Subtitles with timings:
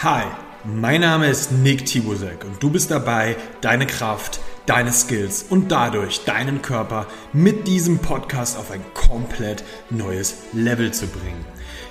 [0.00, 0.26] Hi,
[0.64, 6.24] mein Name ist Nick Tibusek und du bist dabei, deine Kraft, deine Skills und dadurch
[6.24, 11.44] deinen Körper mit diesem Podcast auf ein komplett neues Level zu bringen.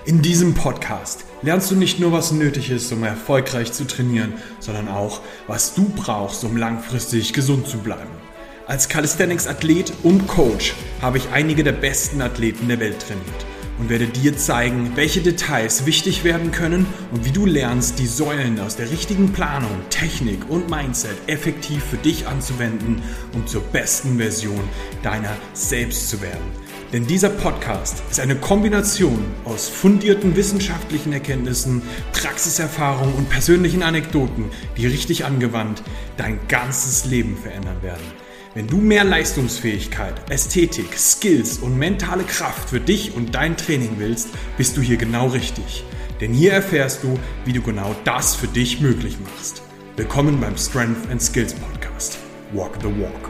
[0.06, 4.88] In diesem Podcast lernst du nicht nur, was nötig ist, um erfolgreich zu trainieren, sondern
[4.88, 8.16] auch, was du brauchst, um langfristig gesund zu bleiben.
[8.68, 14.08] Als Calisthenics-Athlet und Coach habe ich einige der besten Athleten der Welt trainiert und werde
[14.08, 18.90] dir zeigen, welche Details wichtig werden können und wie du lernst, die Säulen aus der
[18.92, 23.02] richtigen Planung, Technik und Mindset effektiv für dich anzuwenden,
[23.34, 24.68] um zur besten Version
[25.04, 26.68] deiner selbst zu werden.
[26.94, 31.82] Denn dieser Podcast ist eine Kombination aus fundierten wissenschaftlichen Erkenntnissen,
[32.14, 34.46] Praxiserfahrung und persönlichen Anekdoten,
[34.78, 35.84] die richtig angewandt
[36.16, 38.27] dein ganzes Leben verändern werden.
[38.58, 44.30] Wenn du mehr Leistungsfähigkeit, Ästhetik, Skills und mentale Kraft für dich und dein Training willst,
[44.58, 45.84] bist du hier genau richtig.
[46.20, 49.62] Denn hier erfährst du, wie du genau das für dich möglich machst.
[49.96, 52.18] Willkommen beim Strength and Skills Podcast.
[52.52, 53.30] Walk the Walk.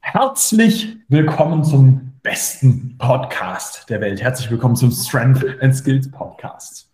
[0.00, 4.20] Herzlich willkommen zum besten Podcast der Welt.
[4.20, 6.88] Herzlich willkommen zum Strength and Skills Podcast.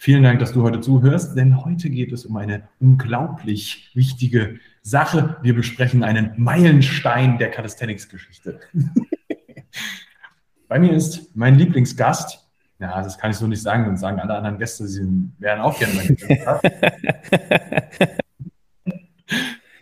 [0.00, 5.38] Vielen Dank, dass du heute zuhörst, denn heute geht es um eine unglaublich wichtige Sache.
[5.42, 8.60] Wir besprechen einen Meilenstein der Calisthenics-Geschichte.
[10.68, 12.48] Bei mir ist mein Lieblingsgast.
[12.78, 15.02] Ja, das kann ich so nicht sagen, und sagen alle anderen Gäste, sie
[15.40, 16.64] wären auch gerne mein Lieblingsgast.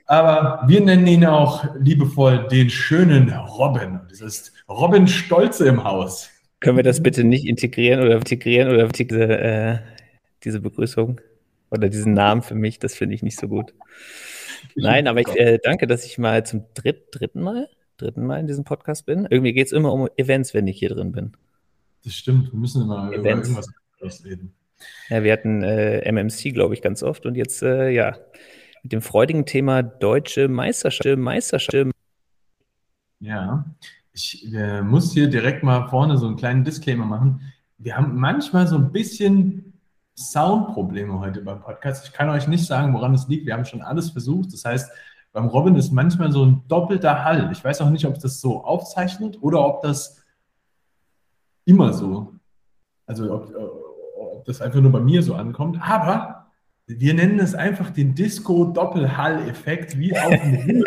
[0.07, 4.01] Aber wir nennen ihn auch liebevoll den schönen Robin.
[4.09, 6.31] Das ist Robin Stolze im Haus.
[6.61, 9.79] Können wir das bitte nicht integrieren oder integrieren oder diese, äh,
[10.47, 11.21] diese Begrüßung
[11.71, 13.75] oder diesen Namen für mich, das finde ich nicht so gut.
[14.75, 18.47] Nein, aber ich äh, danke, dass ich mal zum dritt, dritten Mal, dritten Mal in
[18.47, 19.27] diesem Podcast bin.
[19.29, 21.33] Irgendwie geht es immer um Events, wenn ich hier drin bin.
[22.05, 23.49] Das stimmt, wir müssen immer Events.
[23.49, 23.63] über
[24.01, 24.55] irgendwas reden.
[25.09, 28.17] Ja, wir hatten äh, MMC, glaube ich, ganz oft und jetzt, äh, ja,
[28.83, 31.19] mit dem freudigen Thema Deutsche Meisterschaft.
[31.19, 31.91] Meisterschaft.
[33.19, 33.65] Ja,
[34.13, 37.41] ich äh, muss hier direkt mal vorne so einen kleinen Disclaimer machen.
[37.79, 39.66] Wir haben manchmal so ein bisschen
[40.17, 42.07] Soundprobleme heute beim Podcast.
[42.07, 43.47] Ich kann euch nicht sagen, woran es liegt.
[43.47, 44.53] Wir haben schon alles versucht.
[44.53, 44.91] Das heißt,
[45.33, 47.51] beim Robin ist manchmal so ein doppelter Hall.
[47.53, 50.23] Ich weiß auch nicht, ob das so aufzeichnet oder ob das
[51.67, 52.33] immer so,
[53.05, 53.55] also ob,
[54.19, 55.79] ob das einfach nur bei mir so ankommt.
[55.83, 56.47] Aber
[56.87, 60.85] wir nennen es einfach den Disco-Doppelhall-Effekt, wie auf dem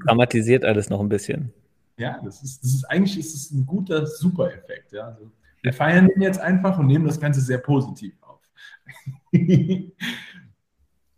[0.06, 1.52] dramatisiert alles noch ein bisschen.
[1.96, 4.92] Ja, das ist, das ist eigentlich ist es ein guter Super-Effekt.
[4.92, 5.08] Ja.
[5.08, 5.30] Also,
[5.64, 8.42] wir feiern ihn jetzt einfach und nehmen das Ganze sehr positiv auf.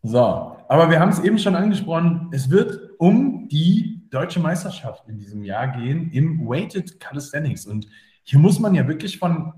[0.03, 5.19] so, aber wir haben es eben schon angesprochen, es wird um die deutsche Meisterschaft in
[5.19, 7.67] diesem Jahr gehen im Weighted Calisthenics.
[7.67, 7.89] Und
[8.23, 9.53] hier muss man ja wirklich von,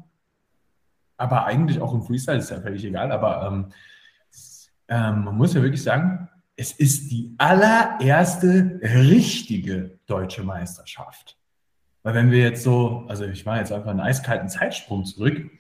[1.19, 3.67] aber eigentlich auch im Freestyle ist ja völlig egal, aber ähm,
[4.89, 11.38] ähm, man muss ja wirklich sagen, es ist die allererste richtige deutsche Meisterschaft.
[12.03, 15.51] Weil wenn wir jetzt so, also ich mache jetzt einfach einen eiskalten Zeitsprung zurück.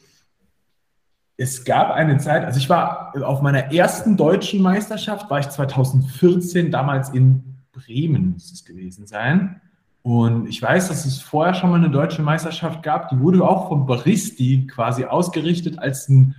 [1.37, 6.71] Es gab eine Zeit, also ich war auf meiner ersten deutschen Meisterschaft, war ich 2014,
[6.71, 9.60] damals in Bremen muss es gewesen sein.
[10.03, 13.69] Und ich weiß, dass es vorher schon mal eine deutsche Meisterschaft gab, die wurde auch
[13.69, 16.34] von Baristi quasi ausgerichtet als ein,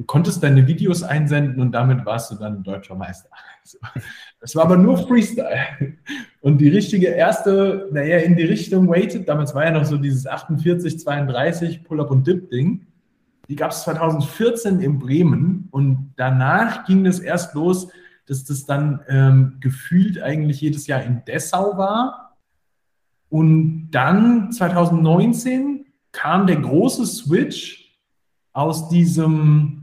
[0.00, 3.28] du konntest deine Videos einsenden und damit warst du dann deutscher Meister.
[4.40, 5.98] Das war aber nur Freestyle.
[6.40, 10.26] Und die richtige erste, naja, in die Richtung Weighted, damals war ja noch so dieses
[10.26, 12.86] 48, 32 Pull-Up und Dip-Ding.
[13.50, 17.88] Die gab es 2014 in Bremen und danach ging es erst los,
[18.24, 22.38] dass das dann ähm, gefühlt eigentlich jedes Jahr in Dessau war.
[23.28, 27.98] Und dann 2019 kam der große Switch
[28.54, 29.79] aus diesem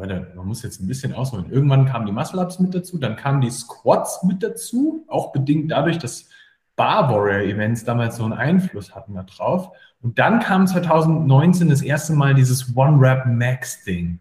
[0.00, 1.50] ja, man muss jetzt ein bisschen ausholen.
[1.50, 5.98] Irgendwann kamen die Muscle-Ups mit dazu, dann kamen die Squats mit dazu, auch bedingt dadurch,
[5.98, 6.28] dass
[6.76, 9.70] Bar Warrior Events damals so einen Einfluss hatten darauf.
[10.00, 14.18] Und dann kam 2019 das erste Mal dieses One-Rap-Max-Ding.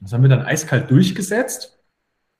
[0.00, 1.78] Das haben wir dann eiskalt durchgesetzt,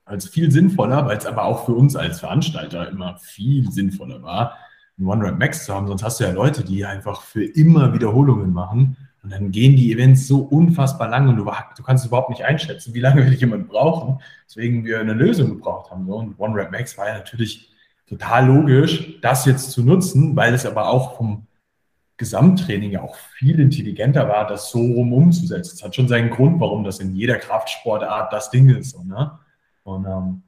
[0.05, 4.57] als viel sinnvoller, weil es aber auch für uns als Veranstalter immer viel sinnvoller war,
[4.99, 5.89] ein One-Rap-Max zu haben.
[5.89, 8.97] Sonst hast du ja Leute, die einfach für immer Wiederholungen machen.
[9.25, 12.93] Und dann gehen die Events so unfassbar lang und du, du kannst überhaupt nicht einschätzen,
[12.93, 14.21] wie lange will jemand brauchen.
[14.47, 16.07] Deswegen wir eine Lösung gebraucht haben.
[16.11, 17.73] Und One Rep Max war ja natürlich
[18.07, 21.47] total logisch, das jetzt zu nutzen, weil es aber auch vom
[22.19, 25.73] Gesamttraining ja auch viel intelligenter war, das so rum umzusetzen.
[25.75, 28.91] Es hat schon seinen Grund, warum das in jeder Kraftsportart das Ding ist.
[28.91, 29.39] So, ne?
[29.85, 30.43] Und ähm,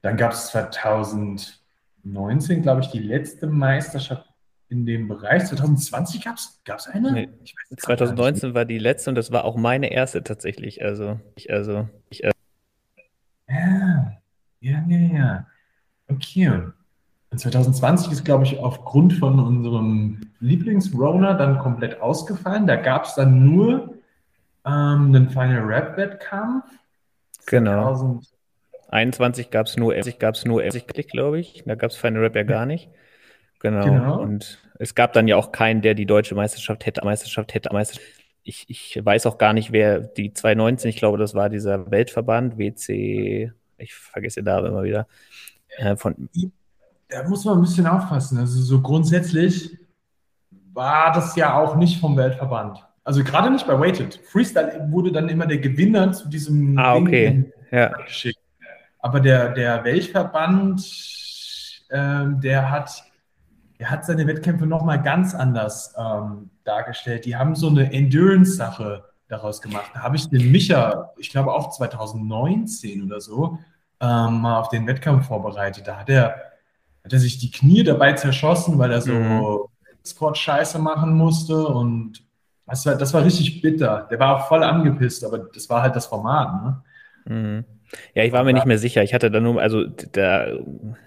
[0.00, 4.31] dann gab es 2019, glaube ich, die letzte Meisterschaft
[4.72, 5.44] in dem Bereich.
[5.44, 6.38] 2020 gab
[6.78, 7.12] es eine?
[7.12, 7.28] Nee.
[7.76, 10.82] 2019 war die letzte und das war auch meine erste tatsächlich.
[10.82, 12.32] Also, ich, also, ich, äh
[13.48, 14.12] ja,
[14.60, 15.46] ja, ja, ja.
[16.08, 16.48] Okay.
[17.30, 22.66] Und 2020 ist, glaube ich, aufgrund von unserem Lieblingsrunner dann komplett ausgefallen.
[22.66, 23.94] Da gab es dann nur
[24.64, 26.64] ähm, einen Final Rap-Wettkampf.
[27.46, 28.20] Genau.
[28.88, 31.62] 21 gab es nur, gab's nur Klick, glaube ich.
[31.66, 32.90] Da gab es Final Rap ja gar nicht.
[33.62, 33.84] Genau.
[33.84, 34.20] genau.
[34.20, 38.06] Und es gab dann ja auch keinen, der die deutsche Meisterschaft hätte, Meisterschaft hätte, Meisterschaft.
[38.42, 42.58] Ich, ich weiß auch gar nicht, wer die 2019, ich glaube, das war dieser Weltverband,
[42.58, 45.06] WC, ich vergesse da immer wieder.
[45.76, 46.28] Äh, von,
[47.08, 48.38] da muss man ein bisschen aufpassen.
[48.38, 49.78] Also so grundsätzlich
[50.72, 52.84] war das ja auch nicht vom Weltverband.
[53.04, 54.20] Also gerade nicht bei Weighted.
[54.24, 57.52] Freestyle wurde dann immer der Gewinner zu diesem ah, okay.
[57.70, 57.88] ja.
[58.04, 58.38] geschickt.
[59.00, 60.80] Aber der, der Weltverband,
[61.88, 63.02] äh, der hat,
[63.78, 67.24] der hat seine Wettkämpfe nochmal ganz anders ähm, dargestellt.
[67.24, 69.90] Die haben so eine Endurance-Sache daraus gemacht.
[69.94, 73.58] Da habe ich den Micha, ich glaube auch 2019 oder so,
[74.00, 75.86] ähm, mal auf den Wettkampf vorbereitet.
[75.86, 76.52] Da hat er
[77.04, 79.58] hat er sich die Knie dabei zerschossen, weil er so mhm.
[80.04, 82.22] Squat-Scheiße machen musste und
[82.66, 84.06] das war, das war richtig bitter.
[84.10, 86.82] Der war auch voll angepisst, aber das war halt das Format, ne?
[87.24, 87.64] Mhm.
[88.14, 89.02] Ja, ich war mir nicht mehr sicher.
[89.02, 90.58] Ich hatte da nur, also da,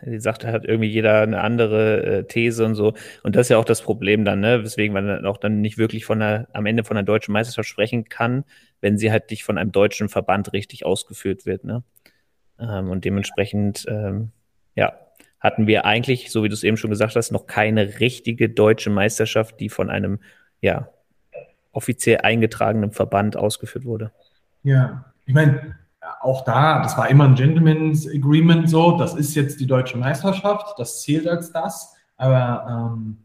[0.04, 2.94] gesagt, hat irgendwie jeder eine andere äh, These und so.
[3.24, 4.64] Und das ist ja auch das Problem dann, ne?
[4.64, 7.70] Weswegen man dann auch dann nicht wirklich von der, am Ende von der deutschen Meisterschaft
[7.70, 8.44] sprechen kann,
[8.82, 11.84] wenn sie halt nicht von einem deutschen Verband richtig ausgeführt wird, ne?
[12.60, 14.32] Ähm, und dementsprechend, ähm,
[14.76, 14.94] ja,
[15.40, 18.90] hatten wir eigentlich, so wie du es eben schon gesagt hast, noch keine richtige deutsche
[18.90, 20.20] Meisterschaft, die von einem
[20.62, 20.90] ja,
[21.72, 24.12] offiziell eingetragenen Verband ausgeführt wurde.
[24.64, 25.76] Ja, ich meine,
[26.22, 30.78] auch da, das war immer ein Gentleman's Agreement so, das ist jetzt die deutsche Meisterschaft,
[30.78, 33.18] das zählt als das, aber ähm,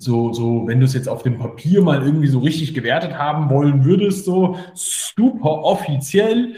[0.00, 3.50] so, so, wenn du es jetzt auf dem Papier mal irgendwie so richtig gewertet haben
[3.50, 6.54] wollen würdest, so super offiziell,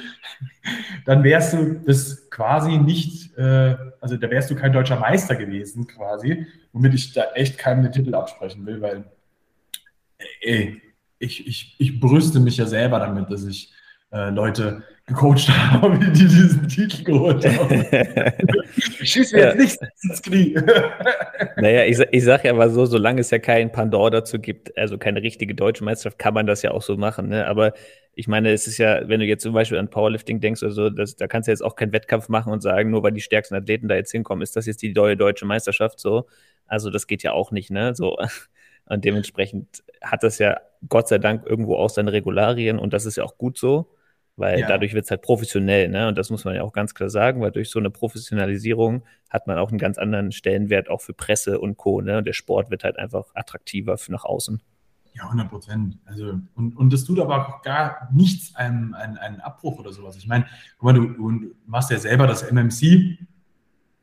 [1.06, 5.86] dann wärst du das quasi nicht, äh, also da wärst du kein deutscher Meister gewesen
[5.86, 9.04] quasi, womit ich da echt keinen den Titel absprechen will, weil
[10.42, 10.82] ey,
[11.18, 13.72] ich, ich, ich brüste mich ja selber damit, dass ich
[14.12, 17.86] äh, Leute gecoacht habe, die diesen Titel geholt haben.
[18.76, 19.48] ich schieße mir ja.
[19.48, 20.54] jetzt nichts ins Knie.
[21.56, 24.98] naja, ich, ich sage ja mal so, solange es ja kein Pandor dazu gibt, also
[24.98, 27.28] keine richtige deutsche Meisterschaft, kann man das ja auch so machen.
[27.28, 27.46] Ne?
[27.46, 27.72] Aber
[28.14, 30.90] ich meine, es ist ja, wenn du jetzt zum Beispiel an Powerlifting denkst oder so,
[30.90, 33.54] das, da kannst du jetzt auch keinen Wettkampf machen und sagen, nur weil die stärksten
[33.54, 36.26] Athleten da jetzt hinkommen, ist das jetzt die neue deutsche Meisterschaft so.
[36.66, 37.94] Also das geht ja auch nicht, ne?
[37.94, 38.16] So.
[38.86, 43.16] Und dementsprechend hat das ja Gott sei Dank irgendwo auch seine Regularien und das ist
[43.16, 43.88] ja auch gut so
[44.40, 44.66] weil ja.
[44.66, 46.08] dadurch wird es halt professionell, ne?
[46.08, 49.46] Und das muss man ja auch ganz klar sagen, weil durch so eine Professionalisierung hat
[49.46, 52.00] man auch einen ganz anderen Stellenwert auch für Presse und Co.
[52.00, 52.18] Ne?
[52.18, 54.60] Und der Sport wird halt einfach attraktiver für nach außen.
[55.14, 55.98] Ja, 100 Prozent.
[56.06, 60.16] Also, und, und das tut aber auch gar nichts einen, einen, einen Abbruch oder sowas.
[60.16, 60.46] Ich meine,
[60.78, 63.18] guck mal, du, du machst ja selber das MMC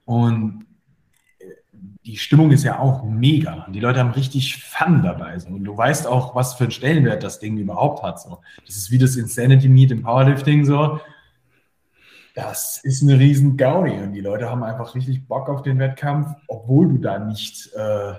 [0.06, 0.67] und
[2.07, 3.65] die Stimmung ist ja auch mega.
[3.65, 5.38] Und die Leute haben richtig Fun dabei.
[5.39, 5.50] So.
[5.50, 8.21] Und du weißt auch, was für einen Stellenwert das Ding überhaupt hat.
[8.21, 8.39] So.
[8.65, 11.01] Das ist wie das Insanity Meet im Powerlifting so.
[12.33, 13.92] Das ist eine riesen Gaudi.
[13.92, 18.13] Und die Leute haben einfach richtig Bock auf den Wettkampf, obwohl du da nicht äh,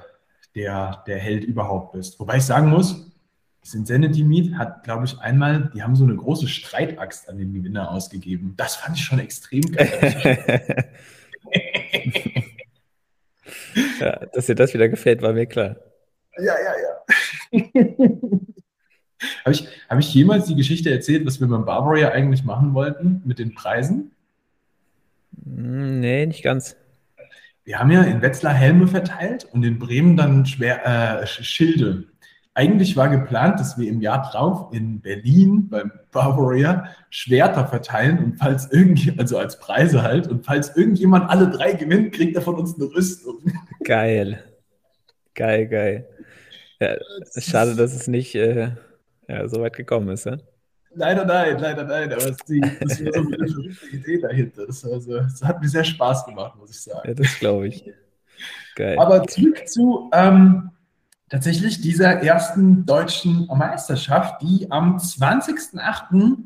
[0.54, 2.20] der, der Held überhaupt bist.
[2.20, 3.10] Wobei ich sagen muss,
[3.62, 7.54] das Insanity Meet hat, glaube ich, einmal, die haben so eine große Streitaxt an den
[7.54, 8.52] Gewinner ausgegeben.
[8.58, 10.84] Das fand ich schon extrem geil.
[14.00, 15.76] Ja, dass dir das wieder gefällt, war mir klar.
[16.38, 17.60] Ja, ja, ja.
[19.44, 23.20] Habe ich, hab ich jemals die Geschichte erzählt, was wir beim Barbara eigentlich machen wollten
[23.24, 24.12] mit den Preisen?
[25.44, 26.76] Hm, nee, nicht ganz.
[27.64, 32.04] Wir haben ja in Wetzlar Helme verteilt und in Bremen dann schwer, äh, Schilde.
[32.54, 38.36] Eigentlich war geplant, dass wir im Jahr drauf in Berlin beim Bavaria Schwerter verteilen und
[38.38, 42.54] falls irgendjemand, also als Preise halt, und falls irgendjemand alle drei gewinnt, kriegt er von
[42.54, 43.42] uns eine Rüstung.
[43.88, 44.44] Geil.
[45.34, 46.06] Geil, geil.
[46.78, 46.96] Ja,
[47.38, 48.72] schade, dass es nicht äh,
[49.26, 50.36] ja, so weit gekommen ist, ja?
[50.94, 54.66] Leider nein, leider nein, aber es, die, das war so eine verrückte Idee dahinter.
[54.66, 57.08] Das, also, das hat mir sehr Spaß gemacht, muss ich sagen.
[57.08, 57.90] Ja, das glaube ich.
[58.76, 58.98] Geil.
[58.98, 60.70] Aber zurück zu ähm,
[61.30, 66.36] tatsächlich dieser ersten deutschen Meisterschaft, die am 20.08.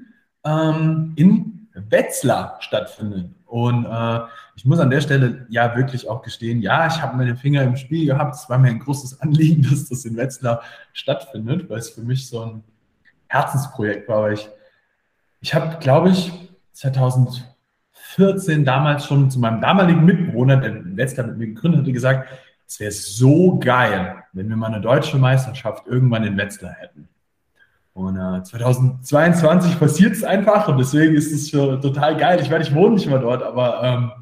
[0.45, 3.31] Ähm, in Wetzlar stattfindet.
[3.53, 4.21] Und äh,
[4.57, 7.77] ich muss an der Stelle ja wirklich auch gestehen, ja, ich habe meine Finger im
[7.77, 8.35] Spiel gehabt.
[8.35, 10.63] Es war mir ein großes Anliegen, dass das in Wetzlar
[10.95, 12.65] stattfindet, weil es für mich so ein
[13.27, 14.23] Herzensprojekt war.
[14.23, 14.49] Weil ich,
[15.43, 16.33] ich habe, glaube ich,
[16.73, 22.31] 2014 damals schon zu meinem damaligen Mitbewohner, der in Wetzlar mit mir gegründet hatte, gesagt,
[22.67, 27.07] es wäre so geil, wenn wir mal eine deutsche Meisterschaft irgendwann in Wetzlar hätten.
[27.95, 32.41] Und äh, 2022 passiert es einfach und deswegen ist es total geil.
[32.41, 34.13] Ich werde, ich wohne nicht mal dort, aber ähm,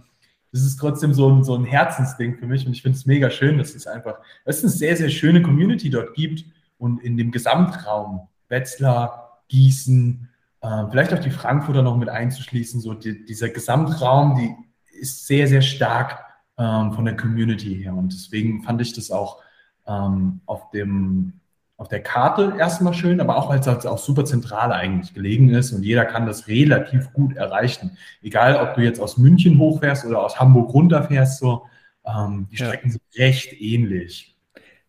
[0.53, 3.31] es ist trotzdem so ein, so ein Herzensding für mich und ich finde es mega
[3.31, 6.45] schön, dass es einfach, dass es eine sehr, sehr schöne Community dort gibt
[6.79, 10.29] und in dem Gesamtraum Wetzlar, Gießen,
[10.62, 15.47] äh, vielleicht auch die Frankfurter noch mit einzuschließen, so die, dieser Gesamtraum, die ist sehr,
[15.47, 16.19] sehr stark
[16.59, 19.41] ähm, von der Community her und deswegen fand ich das auch
[19.87, 21.40] ähm, auf dem
[21.81, 25.49] auf der Karte erstmal schön, aber auch weil es halt auch super zentral eigentlich gelegen
[25.49, 27.97] ist und jeder kann das relativ gut erreichen.
[28.21, 31.63] Egal, ob du jetzt aus München hochfährst oder aus Hamburg runterfährst, so,
[32.05, 32.93] ähm, die Strecken ja.
[32.93, 34.37] sind recht ähnlich.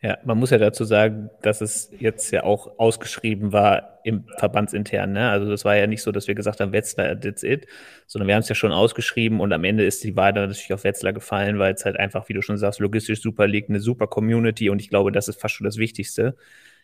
[0.02, 5.14] Ja, man muss ja dazu sagen, dass es jetzt ja auch ausgeschrieben war im Verbandsintern.
[5.14, 5.30] Ne?
[5.30, 7.68] Also das war ja nicht so, dass wir gesagt haben, Wetzlar, that's it,
[8.06, 10.74] sondern wir haben es ja schon ausgeschrieben und am Ende ist die Wahl dann natürlich
[10.74, 13.80] auf Wetzlar gefallen, weil es halt einfach, wie du schon sagst, logistisch super liegt, eine
[13.80, 16.36] super Community und ich glaube, das ist fast schon das Wichtigste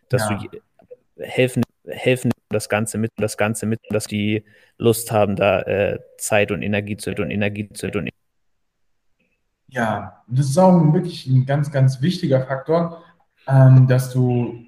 [0.10, 0.38] dass ja.
[0.38, 4.44] du helfen, helfen das Ganze mit, das Ganze mit, dass die
[4.78, 8.10] Lust haben, da äh, Zeit und Energie zu und Energie zu und
[9.70, 13.04] ja, das ist auch wirklich ein ganz, ganz wichtiger Faktor,
[13.48, 14.64] ähm, dass du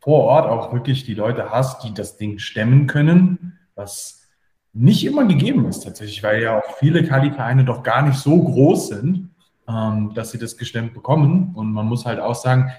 [0.00, 4.26] vor Ort auch wirklich die Leute hast, die das Ding stemmen können, was
[4.72, 8.88] nicht immer gegeben ist tatsächlich, weil ja auch viele Kali-Vereine doch gar nicht so groß
[8.88, 9.30] sind,
[9.68, 11.52] ähm, dass sie das gestemmt bekommen.
[11.54, 12.70] Und man muss halt auch sagen,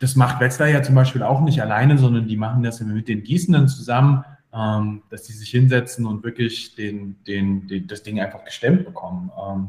[0.00, 3.22] das macht Wetzlar ja zum Beispiel auch nicht alleine, sondern die machen das mit den
[3.22, 8.44] Gießenden zusammen, ähm, dass die sich hinsetzen und wirklich den, den, den, das Ding einfach
[8.44, 9.30] gestemmt bekommen.
[9.38, 9.68] Ähm,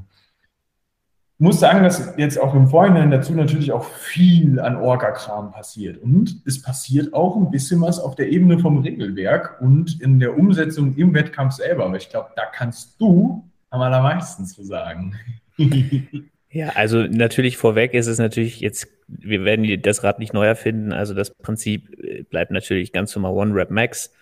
[1.37, 5.97] muss sagen, dass jetzt auch im Vorhinein dazu natürlich auch viel an Orga-Kram passiert.
[5.97, 10.37] Und es passiert auch ein bisschen was auf der Ebene vom Regelwerk und in der
[10.37, 11.85] Umsetzung im Wettkampf selber.
[11.85, 15.15] Aber ich glaube, da kannst du am allermeisten zu sagen.
[16.53, 18.87] Ja, also natürlich vorweg ist es natürlich jetzt,
[19.19, 20.93] wir werden das Rad nicht neu erfinden.
[20.93, 24.13] Also das Prinzip äh, bleibt natürlich ganz normal One Rep Max.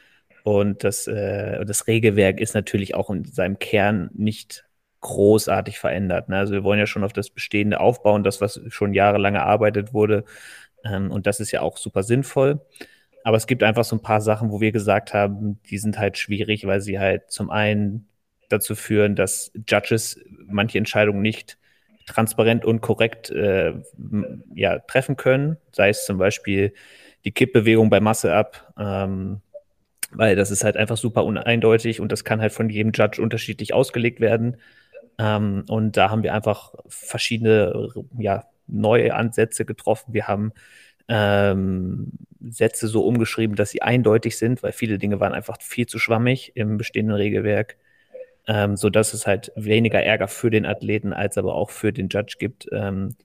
[0.44, 4.66] Und das, äh, das Regelwerk ist natürlich auch in seinem Kern nicht
[5.02, 6.30] großartig verändert.
[6.30, 6.38] Ne?
[6.38, 10.26] Also wir wollen ja schon auf das Bestehende aufbauen, das, was schon jahrelang erarbeitet wurde.
[10.86, 12.62] Ähm, und das ist ja auch super sinnvoll.
[13.24, 16.18] Aber es gibt einfach so ein paar Sachen, wo wir gesagt haben, die sind halt
[16.18, 18.08] schwierig, weil sie halt zum einen
[18.50, 21.58] dazu führen, dass Judges manche Entscheidungen nicht
[22.10, 23.74] transparent und korrekt äh,
[24.54, 26.74] ja, treffen können, sei es zum Beispiel
[27.26, 29.42] die Kippbewegung bei Masse ab, ähm,
[30.12, 33.74] weil das ist halt einfach super uneindeutig und das kann halt von jedem Judge unterschiedlich
[33.74, 34.58] ausgelegt werden.
[35.18, 40.14] Ähm, und da haben wir einfach verschiedene ja, neue Ansätze getroffen.
[40.14, 40.54] Wir haben
[41.08, 42.12] ähm,
[42.42, 46.54] Sätze so umgeschrieben, dass sie eindeutig sind, weil viele Dinge waren einfach viel zu schwammig
[46.56, 47.78] im bestehenden Regelwerk
[48.48, 52.36] ähm, sodass es halt weniger Ärger für den Athleten als aber auch für den Judge
[52.40, 52.68] gibt.
[52.72, 53.16] Ähm,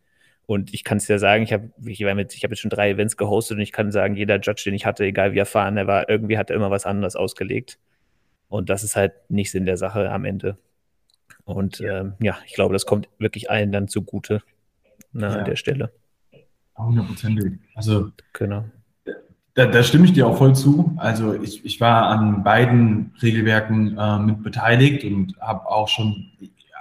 [0.46, 3.16] und ich kann es ja sagen, ich habe ich, ich habe jetzt schon drei Events
[3.16, 6.08] gehostet und ich kann sagen, jeder Judge, den ich hatte, egal wie erfahren er war,
[6.08, 7.78] irgendwie hat er immer was anderes ausgelegt.
[8.48, 10.58] Und das ist halt nicht Sinn der Sache am Ende.
[11.44, 14.42] Und ja, ähm, ja ich glaube, das kommt wirklich allen dann zugute
[15.12, 15.38] na, ja.
[15.38, 15.92] an der Stelle.
[16.76, 17.60] Hundertprozentig.
[17.74, 18.64] Also, genau.
[19.54, 20.92] Da, da, stimme ich dir auch voll zu.
[20.96, 26.32] Also ich, ich war an beiden Regelwerken äh, mit beteiligt und habe auch schon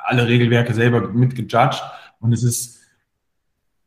[0.05, 1.83] alle Regelwerke selber mitgejudged.
[2.19, 2.81] Und es ist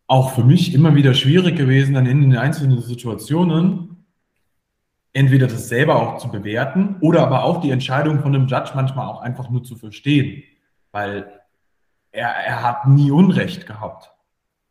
[0.07, 4.05] auch für mich immer wieder schwierig gewesen, dann in den einzelnen Situationen
[5.12, 9.09] entweder das selber auch zu bewerten oder aber auch die Entscheidung von einem Judge manchmal
[9.09, 10.45] auch einfach nur zu verstehen,
[10.93, 11.40] weil
[12.12, 14.12] er, er hat nie Unrecht gehabt.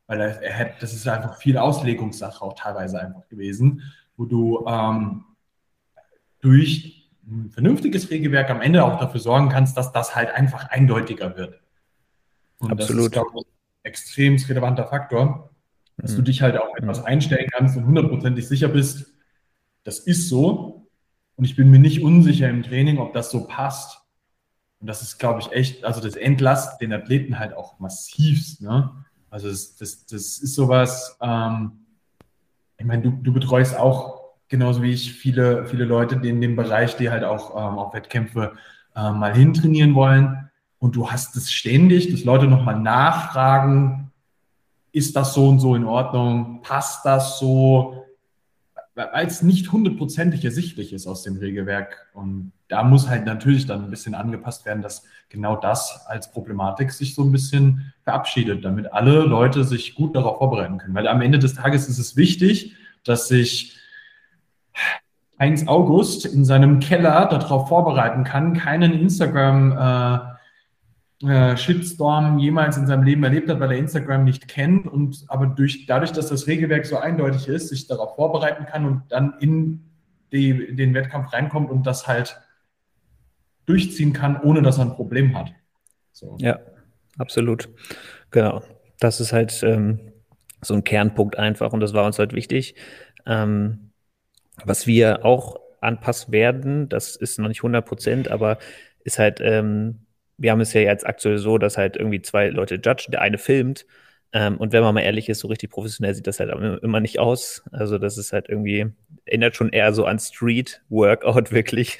[0.07, 3.81] Weil er, er hat, das ist einfach viel Auslegungssache auch teilweise einfach gewesen
[4.17, 5.23] wo du ähm,
[6.39, 11.35] durch ein vernünftiges Regelwerk am Ende auch dafür sorgen kannst, dass das halt einfach eindeutiger
[11.35, 11.59] wird.
[12.59, 12.97] Und Absolut.
[12.97, 13.49] das ist, glaube ich, ein
[13.83, 15.49] extrem relevanter Faktor,
[15.97, 16.17] dass mhm.
[16.17, 19.13] du dich halt auch etwas einstellen kannst und hundertprozentig sicher bist,
[19.83, 20.87] das ist so.
[21.35, 24.01] Und ich bin mir nicht unsicher im Training, ob das so passt.
[24.79, 28.61] Und das ist, glaube ich, echt, also das entlastet den Athleten halt auch massivst.
[28.61, 28.91] Ne?
[29.29, 31.84] Also das, das, das ist sowas, ähm,
[32.85, 36.95] ich meine, du, du betreust auch genauso wie ich viele, viele Leute in dem Bereich,
[36.95, 38.53] die halt auch ähm, auf Wettkämpfe
[38.95, 40.51] äh, mal hintrainieren wollen.
[40.77, 44.11] Und du hast es ständig, dass Leute nochmal nachfragen,
[44.91, 46.61] ist das so und so in Ordnung?
[46.61, 48.04] Passt das so?
[48.95, 52.07] Weil es nicht hundertprozentig ersichtlich ist aus dem Regelwerk.
[52.13, 56.91] Und da muss halt natürlich dann ein bisschen angepasst werden, dass genau das als Problematik
[56.91, 60.95] sich so ein bisschen verabschiedet, damit alle Leute sich gut darauf vorbereiten können.
[60.95, 63.77] Weil am Ende des Tages ist es wichtig, dass sich
[65.37, 70.34] Heinz August in seinem Keller darauf vorbereiten kann, keinen Instagram, äh,
[71.27, 75.47] äh, Shitstorm jemals in seinem Leben erlebt hat, weil er Instagram nicht kennt und aber
[75.47, 79.85] durch, dadurch, dass das Regelwerk so eindeutig ist, sich darauf vorbereiten kann und dann in
[80.31, 82.39] die, den Wettkampf reinkommt und das halt
[83.65, 85.51] durchziehen kann, ohne dass er ein Problem hat.
[86.11, 86.37] So.
[86.39, 86.59] Ja,
[87.17, 87.69] absolut.
[88.31, 88.61] Genau.
[88.99, 90.13] Das ist halt ähm,
[90.61, 92.75] so ein Kernpunkt einfach und das war uns halt wichtig.
[93.25, 93.91] Ähm,
[94.63, 98.57] was wir auch anpassen werden, das ist noch nicht 100 Prozent, aber
[99.03, 100.04] ist halt, ähm,
[100.37, 103.37] wir haben es ja jetzt aktuell so, dass halt irgendwie zwei Leute judgen, der eine
[103.37, 103.85] filmt
[104.35, 106.51] ähm, und wenn man mal ehrlich ist, so richtig professionell sieht das halt
[106.83, 107.63] immer nicht aus.
[107.71, 108.85] Also das ist halt irgendwie,
[109.23, 111.97] erinnert schon eher so an Street-Workout wirklich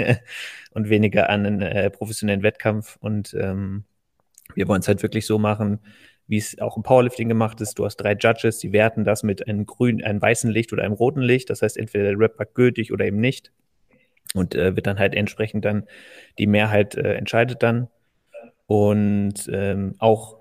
[0.71, 3.85] und weniger an einen äh, professionellen Wettkampf und ähm,
[4.53, 5.79] wir wollen es halt wirklich so machen,
[6.27, 7.79] wie es auch im Powerlifting gemacht ist.
[7.79, 10.93] Du hast drei Judges, die werten das mit einem grünen, einem weißen Licht oder einem
[10.93, 11.49] roten Licht.
[11.49, 13.53] Das heißt, entweder der Rap war gültig oder eben nicht.
[14.33, 15.85] Und äh, wird dann halt entsprechend dann
[16.37, 17.87] die Mehrheit äh, entscheidet dann.
[18.67, 20.39] Und ähm, auch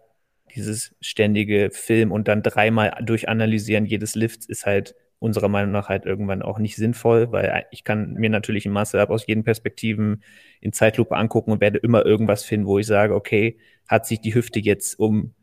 [0.54, 6.04] dieses ständige Film und dann dreimal durchanalysieren jedes Lifts ist halt unserer Meinung nach halt
[6.04, 10.22] irgendwann auch nicht sinnvoll, weil ich kann mir natürlich im Muscle-Up aus jeden Perspektiven
[10.60, 14.34] in Zeitlupe angucken und werde immer irgendwas finden, wo ich sage, okay, hat sich die
[14.34, 15.34] Hüfte jetzt um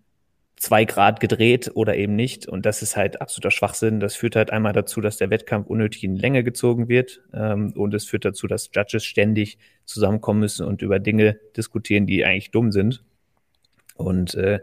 [0.62, 2.48] zwei Grad gedreht oder eben nicht.
[2.48, 4.00] Und das ist halt absoluter Schwachsinn.
[4.00, 7.20] Das führt halt einmal dazu, dass der Wettkampf unnötig in Länge gezogen wird.
[7.34, 12.24] Ähm, und es führt dazu, dass Judges ständig zusammenkommen müssen und über Dinge diskutieren, die
[12.24, 13.04] eigentlich dumm sind.
[13.96, 14.60] Und äh,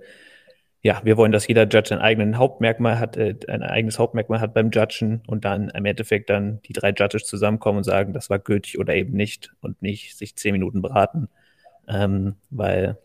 [0.83, 4.55] ja, wir wollen, dass jeder Judge ein eigenes Hauptmerkmal hat, äh, ein eigenes Hauptmerkmal hat
[4.55, 8.39] beim Judgen und dann im Endeffekt dann die drei Judges zusammenkommen und sagen, das war
[8.39, 11.29] gültig oder eben nicht und nicht sich zehn Minuten beraten.
[11.89, 12.99] Ähm, weil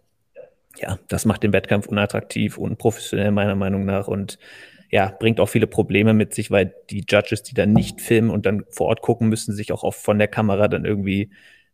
[0.78, 4.40] ja, das macht den Wettkampf unattraktiv und professionell meiner Meinung nach und
[4.90, 8.46] ja, bringt auch viele Probleme mit sich, weil die Judges, die dann nicht filmen und
[8.46, 11.32] dann vor Ort gucken müssen, sich auch oft von der Kamera dann irgendwie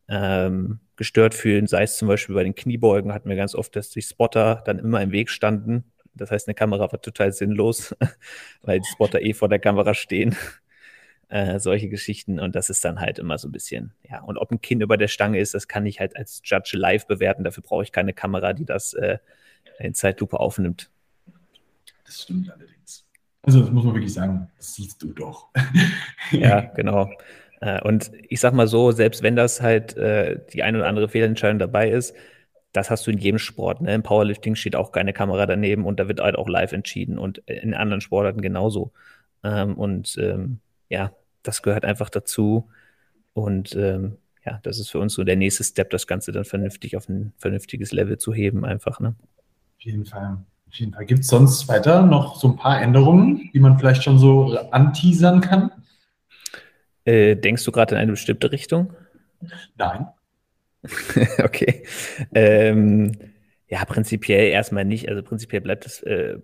[0.07, 1.67] ähm, gestört fühlen.
[1.67, 4.79] Sei es zum Beispiel bei den Kniebeugen hatten wir ganz oft, dass die Spotter dann
[4.79, 5.83] immer im Weg standen.
[6.13, 7.93] Das heißt, eine Kamera war total sinnlos,
[8.61, 10.35] weil die Spotter eh vor der Kamera stehen.
[11.29, 12.39] Äh, solche Geschichten.
[12.39, 14.21] Und das ist dann halt immer so ein bisschen, ja.
[14.21, 17.05] Und ob ein Kind über der Stange ist, das kann ich halt als Judge live
[17.05, 17.43] bewerten.
[17.43, 19.19] Dafür brauche ich keine Kamera, die das äh,
[19.77, 20.89] in Zeitlupe aufnimmt.
[22.03, 23.05] Das stimmt allerdings.
[23.43, 25.49] Also, das muss man wirklich sagen, das siehst du doch.
[26.31, 27.11] ja, genau.
[27.61, 31.09] Äh, und ich sag mal so, selbst wenn das halt äh, die eine oder andere
[31.09, 32.15] Fehlentscheidung dabei ist,
[32.73, 33.81] das hast du in jedem Sport.
[33.81, 33.93] Ne?
[33.93, 37.39] Im Powerlifting steht auch keine Kamera daneben und da wird halt auch live entschieden und
[37.39, 38.91] in anderen Sportarten genauso.
[39.43, 41.11] Ähm, und ähm, ja,
[41.43, 42.69] das gehört einfach dazu.
[43.33, 46.95] Und ähm, ja, das ist für uns so der nächste Step, das Ganze dann vernünftig
[46.97, 48.99] auf ein vernünftiges Level zu heben, einfach.
[48.99, 49.15] Ne?
[49.77, 50.43] Auf jeden Fall.
[50.67, 51.05] Auf jeden Fall.
[51.05, 55.41] Gibt es sonst weiter noch so ein paar Änderungen, die man vielleicht schon so anteasern
[55.41, 55.71] kann?
[57.05, 58.93] Äh, denkst du gerade in eine bestimmte Richtung?
[59.77, 60.07] Nein.
[61.43, 61.83] okay.
[62.33, 63.17] Ähm,
[63.67, 65.09] ja, prinzipiell erstmal nicht.
[65.09, 66.39] Also prinzipiell bleibt es äh,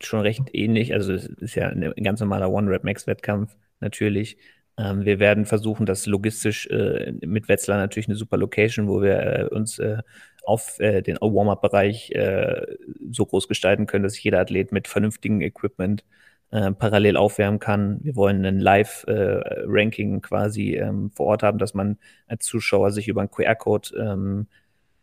[0.00, 0.92] schon recht ähnlich.
[0.94, 4.38] Also es ist ja ein ganz normaler One-Rap-Max-Wettkampf natürlich.
[4.78, 9.20] Ähm, wir werden versuchen, das logistisch äh, mit Wetzlar natürlich eine super Location, wo wir
[9.20, 9.98] äh, uns äh,
[10.44, 12.66] auf äh, den Warm-Up-Bereich äh,
[13.10, 16.04] so groß gestalten können, dass jeder Athlet mit vernünftigem Equipment
[16.50, 18.00] äh, parallel aufwärmen kann.
[18.02, 23.20] Wir wollen ein Live-Ranking quasi ähm, vor Ort haben, dass man als Zuschauer sich über
[23.20, 24.46] einen QR-Code ähm,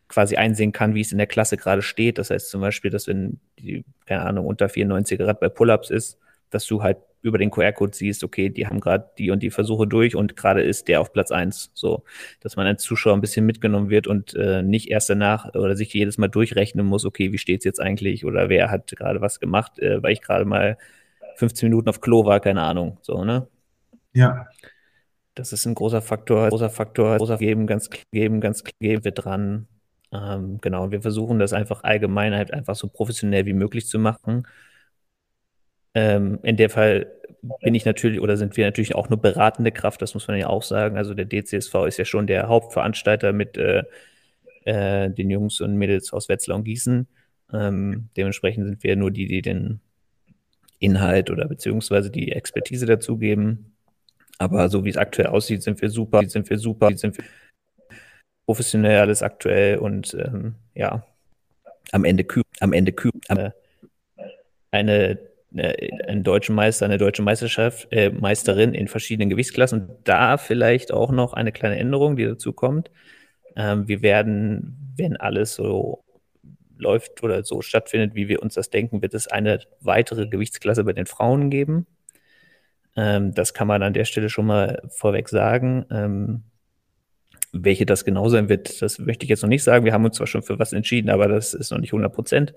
[0.07, 2.17] quasi einsehen kann, wie es in der Klasse gerade steht.
[2.17, 6.17] Das heißt zum Beispiel, dass wenn die, keine Ahnung, unter 94 Grad bei Pull-Ups ist,
[6.49, 9.87] dass du halt über den QR-Code siehst, okay, die haben gerade die und die Versuche
[9.87, 11.71] durch und gerade ist der auf Platz eins.
[11.73, 12.03] So,
[12.41, 15.93] dass man als Zuschauer ein bisschen mitgenommen wird und äh, nicht erst danach oder sich
[15.93, 19.79] jedes Mal durchrechnen muss, okay, wie steht's jetzt eigentlich oder wer hat gerade was gemacht,
[19.79, 20.77] äh, weil ich gerade mal
[21.35, 22.97] 15 Minuten auf Klo war, keine Ahnung.
[23.01, 23.47] So, ne?
[24.13, 24.47] Ja.
[25.35, 29.67] Das ist ein großer Faktor, großer Faktor, großer geben, ganz geben, ganz geben wir dran.
[30.11, 34.47] Ähm, genau, wir versuchen das einfach allgemein halt einfach so professionell wie möglich zu machen.
[35.97, 37.11] Ähm, in der Fall
[37.61, 40.45] bin ich natürlich oder sind wir natürlich auch nur beratende Kraft, das muss man ja
[40.47, 40.95] auch sagen.
[40.95, 43.83] Also der DCSV ist ja schon der Hauptveranstalter mit äh,
[44.65, 47.07] äh, den Jungs und Mädels aus Wetzlar und Gießen.
[47.51, 49.79] Ähm, dementsprechend sind wir nur die, die den
[50.77, 53.75] Inhalt oder beziehungsweise die Expertise dazugeben.
[54.37, 57.25] Aber so wie es aktuell aussieht, sind wir super, sind wir super, sind wir
[58.45, 61.03] professionell alles aktuell und ähm, ja,
[61.91, 63.55] am Ende kühl, am Ende kühl, eine,
[64.69, 65.17] eine,
[65.55, 69.89] einen deutschen Meister, eine deutsche Meisterschaft, äh, Meisterin in verschiedenen Gewichtsklassen.
[70.03, 72.91] Da vielleicht auch noch eine kleine Änderung, die dazu kommt.
[73.55, 76.03] Ähm, wir werden, wenn alles so
[76.77, 80.93] läuft oder so stattfindet, wie wir uns das denken, wird es eine weitere Gewichtsklasse bei
[80.93, 81.87] den Frauen geben.
[82.95, 85.85] Ähm, das kann man an der Stelle schon mal vorweg sagen.
[85.89, 86.43] Ähm,
[87.53, 89.85] Welche das genau sein wird, das möchte ich jetzt noch nicht sagen.
[89.85, 92.53] Wir haben uns zwar schon für was entschieden, aber das ist noch nicht 100 Prozent.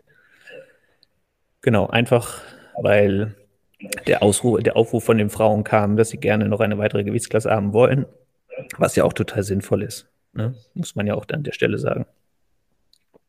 [1.62, 2.42] Genau, einfach
[2.83, 3.35] weil
[4.07, 7.51] der, Ausruf, der Aufruf von den Frauen kam, dass sie gerne noch eine weitere Gewichtsklasse
[7.51, 8.07] haben wollen,
[8.77, 10.09] was ja auch total sinnvoll ist.
[10.33, 10.55] Ne?
[10.75, 12.07] Muss man ja auch an der Stelle sagen.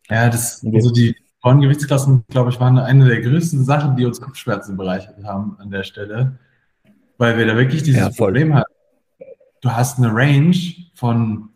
[0.10, 4.78] Ja, das, also die Frauengewichtsklassen, glaube ich, waren eine der größten Sachen, die uns Kopfschmerzen
[4.78, 6.38] bereichert haben an der Stelle,
[7.18, 8.72] weil wir da wirklich dieses ja, Problem hatten.
[9.62, 10.56] Du hast eine Range
[10.96, 11.50] von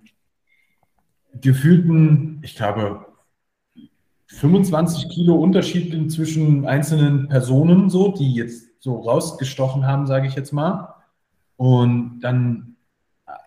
[1.41, 3.04] gefühlten, ich glaube,
[4.27, 10.51] 25 Kilo Unterschied zwischen einzelnen Personen, so, die jetzt so rausgestochen haben, sage ich jetzt
[10.51, 10.95] mal.
[11.57, 12.75] Und dann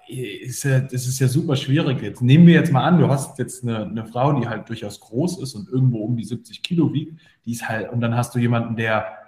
[0.09, 2.03] ist ja, das ist ja super schwierig.
[2.03, 5.01] Jetzt nehmen wir jetzt mal an, du hast jetzt eine, eine Frau, die halt durchaus
[5.01, 8.35] groß ist und irgendwo um die 70 Kilo wiegt, die ist halt, und dann hast
[8.35, 9.19] du jemanden, der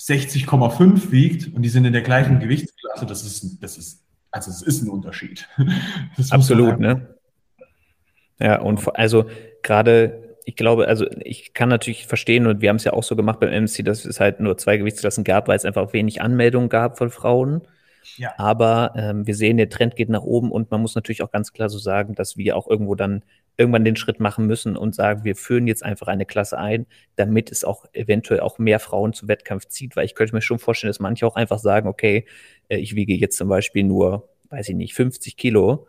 [0.00, 3.06] 60,5 wiegt und die sind in der gleichen Gewichtsklasse.
[3.06, 5.48] Das ist, das ist, also es ist ein Unterschied.
[6.30, 7.15] Absolut, ne?
[8.38, 9.26] Ja, und also
[9.62, 13.16] gerade, ich glaube, also ich kann natürlich verstehen, und wir haben es ja auch so
[13.16, 16.68] gemacht beim MC, dass es halt nur zwei Gewichtsklassen gab, weil es einfach wenig Anmeldungen
[16.68, 17.62] gab von Frauen.
[18.16, 18.34] Ja.
[18.38, 21.52] Aber ähm, wir sehen, der Trend geht nach oben und man muss natürlich auch ganz
[21.52, 23.24] klar so sagen, dass wir auch irgendwo dann
[23.56, 27.50] irgendwann den Schritt machen müssen und sagen, wir führen jetzt einfach eine Klasse ein, damit
[27.50, 30.90] es auch eventuell auch mehr Frauen zu Wettkampf zieht, weil ich könnte mir schon vorstellen,
[30.90, 32.26] dass manche auch einfach sagen, okay,
[32.68, 35.86] äh, ich wiege jetzt zum Beispiel nur, weiß ich nicht, 50 Kilo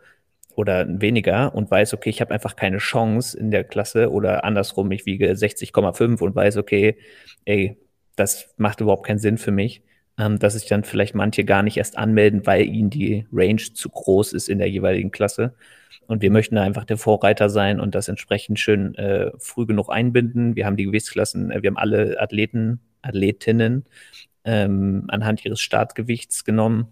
[0.54, 4.90] oder weniger und weiß, okay, ich habe einfach keine Chance in der Klasse oder andersrum,
[4.90, 6.96] ich wiege 60,5 und weiß, okay,
[7.44, 7.76] ey,
[8.16, 9.82] das macht überhaupt keinen Sinn für mich
[10.18, 13.88] ähm, dass sich dann vielleicht manche gar nicht erst anmelden, weil ihnen die Range zu
[13.88, 15.54] groß ist in der jeweiligen Klasse.
[16.06, 19.90] Und wir möchten da einfach der Vorreiter sein und das entsprechend schön äh, früh genug
[19.90, 20.56] einbinden.
[20.56, 23.84] Wir haben die Gewichtsklassen, äh, wir haben alle Athleten, Athletinnen
[24.44, 26.88] ähm, anhand ihres Startgewichts genommen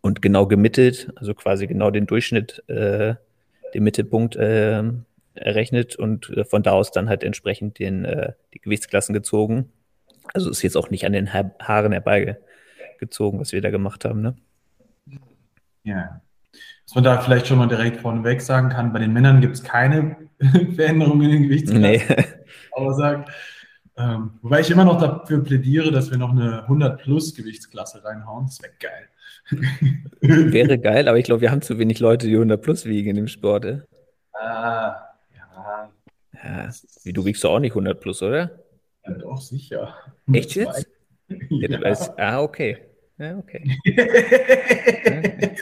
[0.00, 3.14] und genau gemittelt, also quasi genau den Durchschnitt, äh,
[3.74, 4.82] den Mittelpunkt äh,
[5.34, 9.70] errechnet und äh, von da aus dann halt entsprechend den, äh, die Gewichtsklassen gezogen.
[10.34, 12.38] Also ist jetzt auch nicht an den ha Haaren herbei
[12.98, 14.20] gezogen, was wir da gemacht haben.
[14.22, 14.36] Ne?
[15.84, 16.20] Ja.
[16.86, 19.62] Was man da vielleicht schon mal direkt vorneweg sagen kann, bei den Männern gibt es
[19.62, 20.16] keine
[20.74, 21.82] Veränderungen in den Gewichtsklassen.
[21.82, 22.02] Nee.
[22.72, 23.24] Aber sagen,
[24.00, 28.46] ähm, wobei ich immer noch dafür plädiere, dass wir noch eine 100-Plus-Gewichtsklasse reinhauen.
[28.46, 29.08] Das wäre geil.
[30.52, 33.16] wäre geil, aber ich glaube, wir haben zu wenig Leute, die 100 Plus wiegen in
[33.16, 33.64] dem Sport.
[33.66, 33.80] Äh?
[34.32, 34.96] Ah,
[35.36, 35.90] ja.
[36.32, 36.70] ja.
[37.02, 38.50] Wie du wiegst du auch nicht 100 Plus, oder?
[39.04, 39.94] Ja, doch, sicher.
[40.32, 40.86] Echt jetzt?
[41.28, 41.36] Ja.
[41.48, 42.78] Ja, ah, okay.
[43.18, 43.76] Ja, okay.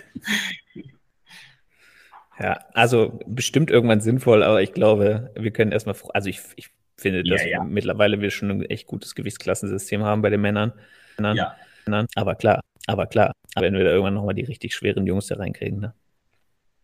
[2.38, 7.22] ja, also bestimmt irgendwann sinnvoll, aber ich glaube, wir können erstmal, also ich, ich finde,
[7.24, 7.64] dass ja, ja.
[7.64, 10.72] mittlerweile wir schon ein echt gutes Gewichtsklassensystem haben bei den Männern.
[11.18, 11.56] Ja.
[12.14, 15.80] Aber klar, aber klar, wenn wir da irgendwann nochmal die richtig schweren Jungs da reinkriegen,
[15.80, 15.94] ne?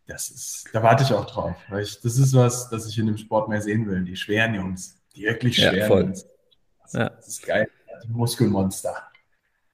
[0.06, 3.06] Das ist, da warte ich auch drauf, weil ich, das ist was, das ich in
[3.06, 6.26] dem Sport mehr sehen will, die schweren Jungs, die wirklich schweren ja, Jungs.
[6.92, 7.08] Ja.
[7.08, 7.68] das ist geil,
[8.04, 8.94] die Muskelmonster.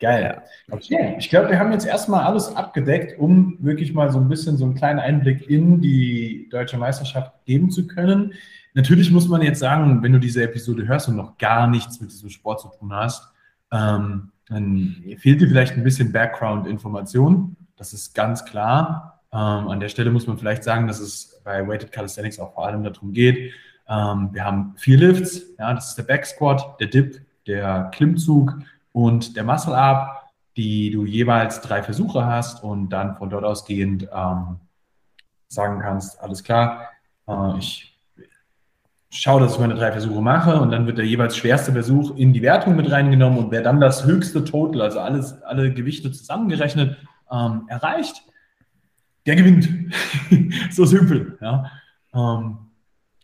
[0.00, 0.42] Geil.
[0.70, 4.56] Okay, ich glaube, wir haben jetzt erstmal alles abgedeckt, um wirklich mal so ein bisschen
[4.56, 8.32] so einen kleinen Einblick in die deutsche Meisterschaft geben zu können.
[8.72, 12.10] Natürlich muss man jetzt sagen, wenn du diese Episode hörst und noch gar nichts mit
[12.10, 13.30] diesem Sport zu tun hast,
[13.72, 17.56] ähm, dann fehlt dir vielleicht ein bisschen Background-Information.
[17.76, 19.20] Das ist ganz klar.
[19.32, 22.66] Ähm, an der Stelle muss man vielleicht sagen, dass es bei Weighted Calisthenics auch vor
[22.66, 23.52] allem darum geht.
[23.86, 25.42] Ähm, wir haben vier Lifts.
[25.58, 28.56] Ja, das ist der Back Squat, der Dip, der Klimmzug
[28.92, 34.08] und der Muscle Up, die du jeweils drei Versuche hast und dann von dort ausgehend
[34.12, 34.56] ähm,
[35.48, 36.88] sagen kannst, alles klar,
[37.26, 37.98] äh, ich
[39.10, 42.32] schaue, dass ich meine drei Versuche mache und dann wird der jeweils schwerste Versuch in
[42.32, 46.96] die Wertung mit reingenommen und wer dann das höchste Total, also alles, alle Gewichte zusammengerechnet,
[47.30, 48.22] ähm, erreicht,
[49.26, 49.68] der gewinnt.
[50.70, 51.38] so simpel.
[51.40, 51.70] Ja.
[52.14, 52.69] Ähm,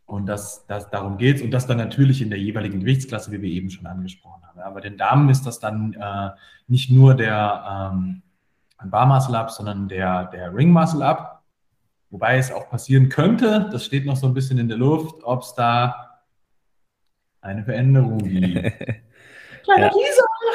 [0.06, 1.42] und das, das, darum geht es.
[1.42, 4.60] Und das dann natürlich in der jeweiligen Gewichtsklasse, wie wir eben schon angesprochen haben.
[4.60, 6.30] Aber den Damen ist das dann äh,
[6.68, 8.22] nicht nur der ähm,
[8.84, 11.42] Bar Muscle Up, sondern der, der Ring Muscle Up.
[12.10, 15.42] Wobei es auch passieren könnte, das steht noch so ein bisschen in der Luft, ob
[15.42, 16.20] es da
[17.40, 18.56] eine Veränderung gibt.
[19.76, 19.90] ja.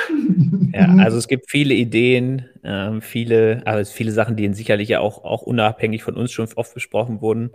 [0.73, 5.25] ja, also es gibt viele Ideen, ähm, viele, also viele Sachen, die sicherlich ja auch,
[5.25, 7.51] auch unabhängig von uns schon oft besprochen wurden.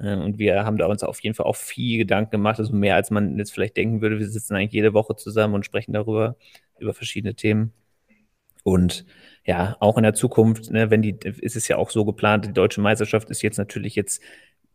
[0.00, 2.96] Ähm, und wir haben da uns auf jeden Fall auch viel Gedanken gemacht, also mehr
[2.96, 4.18] als man jetzt vielleicht denken würde.
[4.18, 6.36] Wir sitzen eigentlich jede Woche zusammen und sprechen darüber,
[6.78, 7.72] über verschiedene Themen.
[8.64, 9.04] Und
[9.44, 12.52] ja, auch in der Zukunft, ne, wenn die, ist es ja auch so geplant, die
[12.52, 14.22] deutsche Meisterschaft ist jetzt natürlich jetzt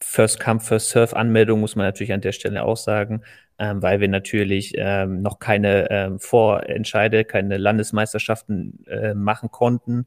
[0.02, 3.24] First Come, First Serve Anmeldung, muss man natürlich an der Stelle auch sagen,
[3.58, 10.06] ähm, weil wir natürlich ähm, noch keine ähm, Vorentscheide, keine Landesmeisterschaften äh, machen konnten,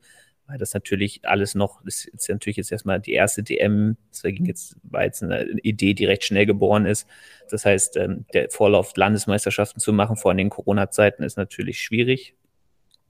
[0.52, 4.76] weil das natürlich alles noch, das ist natürlich jetzt erstmal die erste DM, deswegen jetzt
[4.82, 7.08] war jetzt eine Idee, die recht schnell geboren ist.
[7.48, 12.34] Das heißt, ähm, der Vorlauf Landesmeisterschaften zu machen, vor allem in Corona-Zeiten, ist natürlich schwierig.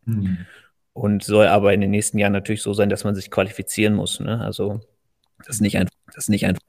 [0.05, 0.47] Mhm.
[0.93, 4.21] Und soll aber in den nächsten Jahren natürlich so sein, dass man sich qualifizieren muss.
[4.21, 4.41] Ne?
[4.41, 4.79] Also
[5.45, 6.63] das nicht einfach, das nicht einfach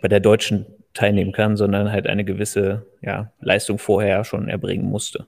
[0.00, 0.64] bei der deutschen
[0.94, 5.26] teilnehmen kann, sondern halt eine gewisse ja, Leistung vorher schon erbringen musste.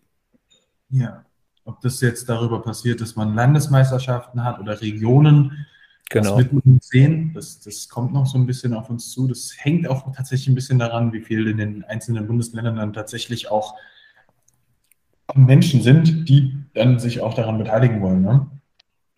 [0.91, 1.25] Ja,
[1.65, 5.67] ob das jetzt darüber passiert, dass man Landesmeisterschaften hat oder Regionen,
[6.11, 6.37] genau.
[6.37, 7.33] das wird man sehen.
[7.35, 9.29] Das, das kommt noch so ein bisschen auf uns zu.
[9.29, 13.51] Das hängt auch tatsächlich ein bisschen daran, wie viel in den einzelnen Bundesländern dann tatsächlich
[13.51, 13.77] auch
[15.35, 18.23] Menschen sind, die dann sich auch daran beteiligen wollen.
[18.23, 18.47] Ne?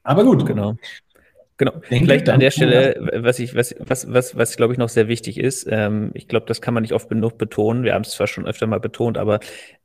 [0.03, 0.47] Aber gut.
[0.47, 0.77] Genau.
[1.57, 1.71] Genau.
[1.89, 5.07] Denke Vielleicht an der Stelle, was ich, was, was, was, was glaube ich noch sehr
[5.07, 7.85] wichtig ist, ähm, ich glaube, das kann man nicht oft genug betonen.
[7.85, 9.39] Wir haben es zwar schon öfter mal betont, aber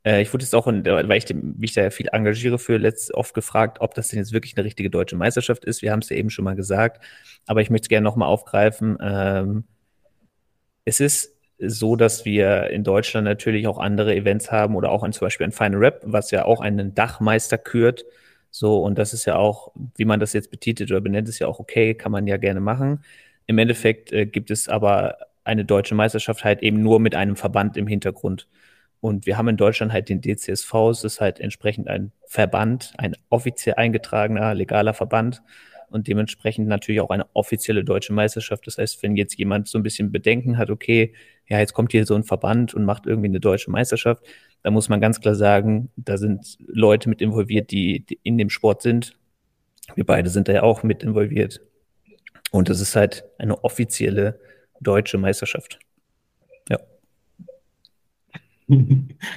[0.04, 3.14] äh, ich wurde jetzt auch, in, weil ich mich da ja viel engagiere für, letzt
[3.14, 5.84] oft gefragt, ob das denn jetzt wirklich eine richtige deutsche Meisterschaft ist.
[5.84, 7.04] Wir haben es ja eben schon mal gesagt,
[7.46, 8.98] aber ich möchte es gerne nochmal aufgreifen.
[9.00, 9.64] Ähm,
[10.86, 15.14] es ist so, dass wir in Deutschland natürlich auch andere Events haben oder auch ein,
[15.14, 18.06] zum Beispiel ein Final Rap, was ja auch einen Dachmeister kürt
[18.52, 21.48] so, und das ist ja auch, wie man das jetzt betitelt oder benennt, ist ja
[21.48, 23.04] auch okay, kann man ja gerne machen.
[23.46, 27.78] Im Endeffekt äh, gibt es aber eine deutsche Meisterschaft halt eben nur mit einem Verband
[27.78, 28.48] im Hintergrund.
[29.02, 33.16] Und wir haben in Deutschland halt den DCSV, es ist halt entsprechend ein Verband, ein
[33.30, 35.42] offiziell eingetragener, legaler Verband
[35.90, 38.68] und dementsprechend natürlich auch eine offizielle deutsche Meisterschaft.
[38.68, 41.14] Das heißt, wenn jetzt jemand so ein bisschen Bedenken hat, okay,
[41.48, 44.24] ja, jetzt kommt hier so ein Verband und macht irgendwie eine deutsche Meisterschaft,
[44.64, 48.50] da muss man ganz klar sagen, da sind Leute mit involviert, die, die in dem
[48.50, 49.18] Sport sind.
[49.96, 51.62] Wir beide sind da ja auch mit involviert.
[52.52, 54.40] Und das ist halt eine offizielle
[54.82, 55.80] deutsche Meisterschaft.
[56.70, 56.80] Ja.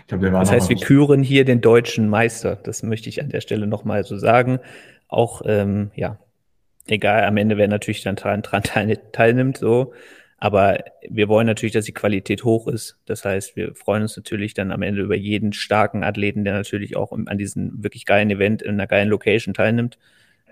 [0.06, 2.56] Glaub, das heißt, wir küren hier den deutschen Meister.
[2.56, 4.60] Das möchte ich an der Stelle nochmal so sagen.
[5.08, 6.18] Auch, ähm, ja,
[6.86, 9.92] egal, am Ende, wer natürlich dann dran teilnimmt, so.
[10.42, 10.78] Aber
[11.08, 12.98] wir wollen natürlich, dass die Qualität hoch ist.
[13.06, 16.96] Das heißt, wir freuen uns natürlich dann am Ende über jeden starken Athleten, der natürlich
[16.96, 20.00] auch an diesem wirklich geilen Event in einer geilen Location teilnimmt.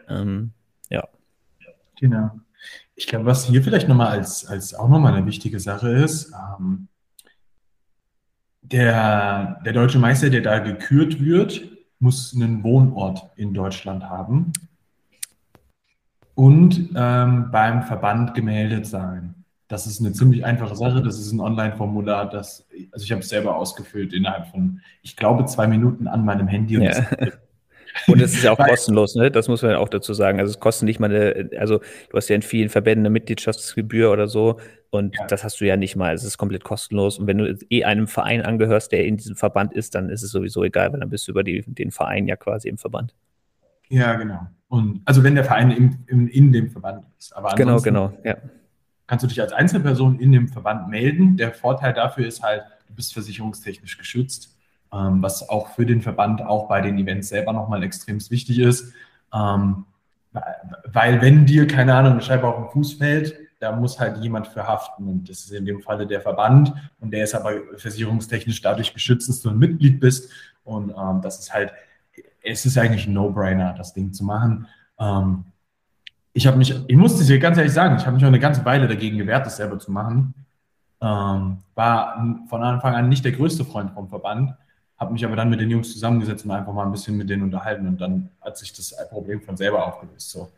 [0.08, 0.52] Ähm,
[0.90, 1.08] ja.
[1.98, 2.30] Genau.
[2.94, 6.86] Ich glaube, was hier vielleicht nochmal als, als auch nochmal eine wichtige Sache ist, ähm,
[8.62, 14.52] der, der deutsche Meister, der da gekürt wird, muss einen Wohnort in Deutschland haben
[16.36, 19.34] und ähm, beim Verband gemeldet sein.
[19.70, 21.00] Das ist eine ziemlich einfache Sache.
[21.00, 25.44] Das ist ein Online-Formular, das, also ich habe es selber ausgefüllt innerhalb von, ich glaube,
[25.44, 26.76] zwei Minuten an meinem Handy.
[26.76, 27.06] Und, ja.
[28.08, 29.30] und es ist ja auch kostenlos, ne?
[29.30, 30.40] Das muss man auch dazu sagen.
[30.40, 34.10] Also es kostet nicht mal eine, also du hast ja in vielen Verbänden eine Mitgliedschaftsgebühr
[34.10, 34.58] oder so
[34.90, 35.26] und ja.
[35.28, 36.14] das hast du ja nicht mal.
[36.14, 37.20] Es ist komplett kostenlos.
[37.20, 40.32] Und wenn du eh einem Verein angehörst, der in diesem Verband ist, dann ist es
[40.32, 43.14] sowieso egal, weil dann bist du über die, den Verein ja quasi im Verband.
[43.88, 44.48] Ja, genau.
[44.66, 47.36] Und also wenn der Verein im, im, in dem Verband ist.
[47.36, 48.36] Aber genau, genau, ja
[49.10, 51.36] kannst du dich als Einzelperson in dem Verband melden.
[51.36, 54.56] Der Vorteil dafür ist halt, du bist versicherungstechnisch geschützt,
[54.92, 58.94] ähm, was auch für den Verband auch bei den Events selber nochmal extrem wichtig ist.
[59.34, 59.84] Ähm,
[60.92, 64.46] weil wenn dir, keine Ahnung, eine Scheibe auf den Fuß fällt, da muss halt jemand
[64.46, 65.08] für haften.
[65.08, 66.72] Und das ist in dem Falle der Verband.
[67.00, 70.30] Und der ist aber versicherungstechnisch dadurch geschützt, dass du ein Mitglied bist.
[70.62, 71.72] Und ähm, das ist halt,
[72.44, 74.68] es ist eigentlich ein No-Brainer, das Ding zu machen.
[75.00, 75.46] Ähm,
[76.32, 78.64] ich habe mich, ich muss dir ganz ehrlich sagen, ich habe mich auch eine ganze
[78.64, 80.34] Weile dagegen gewehrt, das selber zu machen.
[81.02, 84.54] Ähm, war von Anfang an nicht der größte Freund vom Verband,
[84.98, 87.42] habe mich aber dann mit den Jungs zusammengesetzt und einfach mal ein bisschen mit denen
[87.42, 90.30] unterhalten und dann hat sich das Problem von selber aufgelöst.
[90.30, 90.50] So.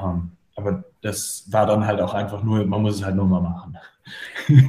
[0.00, 3.40] Ähm, aber das war dann halt auch einfach nur, man muss es halt nur mal
[3.40, 3.76] machen.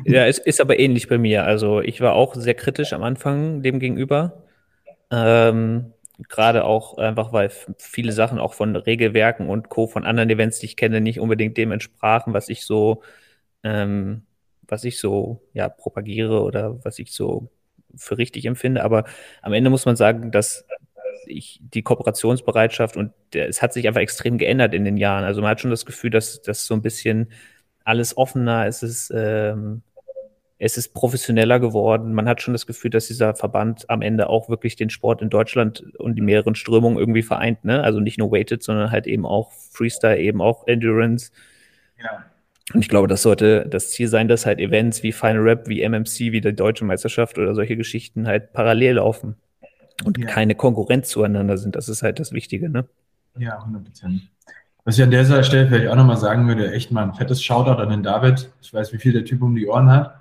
[0.03, 1.45] Ja, es ist aber ähnlich bei mir.
[1.45, 4.43] Also ich war auch sehr kritisch am Anfang dem gegenüber.
[5.09, 5.93] Ähm,
[6.27, 9.87] Gerade auch einfach, weil viele Sachen auch von Regelwerken und Co.
[9.87, 13.03] von anderen Events, die ich kenne, nicht unbedingt dem entsprachen, was ich so,
[13.63, 14.23] ähm,
[14.67, 17.49] was ich so ja, propagiere oder was ich so
[17.95, 18.83] für richtig empfinde.
[18.83, 19.05] Aber
[19.41, 20.65] am Ende muss man sagen, dass
[21.25, 25.23] ich die Kooperationsbereitschaft und der, es hat sich einfach extrem geändert in den Jahren.
[25.23, 27.31] Also man hat schon das Gefühl, dass das so ein bisschen
[27.83, 28.83] alles offener ist.
[28.83, 29.83] Es ähm,
[30.61, 32.13] es ist professioneller geworden.
[32.13, 35.29] Man hat schon das Gefühl, dass dieser Verband am Ende auch wirklich den Sport in
[35.29, 37.63] Deutschland und die mehreren Strömungen irgendwie vereint.
[37.63, 37.81] Ne?
[37.81, 41.31] Also nicht nur Weighted, sondern halt eben auch Freestyle, eben auch Endurance.
[41.97, 42.25] Ja.
[42.73, 45.81] Und ich glaube, das sollte das Ziel sein, dass halt Events wie Final Rap, wie
[45.81, 49.37] MMC, wie die Deutsche Meisterschaft oder solche Geschichten halt parallel laufen
[50.03, 50.27] und ja.
[50.27, 51.77] keine Konkurrenz zueinander sind.
[51.77, 52.85] Das ist halt das Wichtige, ne?
[53.37, 54.29] Ja, 100 Prozent.
[54.83, 57.81] Was ich an dieser Stelle vielleicht auch nochmal sagen würde, echt mal ein fettes Shoutout
[57.81, 58.51] an den David.
[58.61, 60.19] Ich weiß, wie viel der Typ um die Ohren hat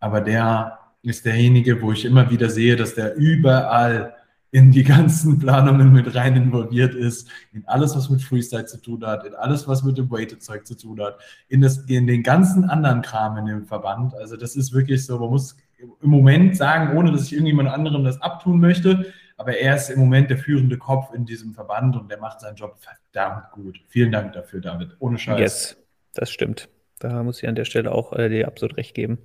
[0.00, 4.14] aber der ist derjenige, wo ich immer wieder sehe, dass der überall
[4.50, 9.04] in die ganzen Planungen mit rein involviert ist, in alles, was mit Freestyle zu tun
[9.06, 12.64] hat, in alles, was mit dem Weighted-Zeug zu tun hat, in, das, in den ganzen
[12.64, 14.14] anderen Kram in dem Verband.
[14.14, 18.04] Also das ist wirklich so, man muss im Moment sagen, ohne dass ich irgendjemand anderem
[18.04, 22.10] das abtun möchte, aber er ist im Moment der führende Kopf in diesem Verband und
[22.10, 23.78] der macht seinen Job verdammt gut.
[23.88, 24.96] Vielen Dank dafür, David.
[24.98, 25.38] Ohne Scheiß.
[25.38, 25.76] Yes,
[26.14, 26.70] das stimmt.
[26.98, 29.18] Da muss ich an der Stelle auch äh, dir absolut recht geben.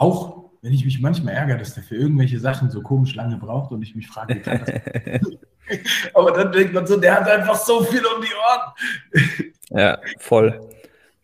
[0.00, 3.70] Auch wenn ich mich manchmal ärgere, dass der für irgendwelche Sachen so komisch lange braucht
[3.70, 5.20] und ich mich frage, wie kann das
[6.14, 9.78] Aber dann denkt man so, der hat einfach so viel um die Ohren.
[9.78, 10.58] ja, voll.